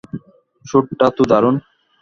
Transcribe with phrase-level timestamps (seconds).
[0.65, 1.55] স্যুটটা তো দারুণ।